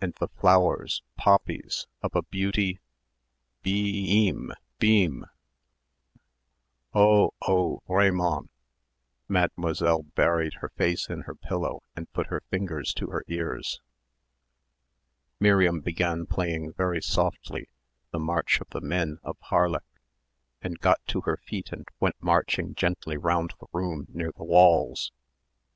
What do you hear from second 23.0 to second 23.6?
round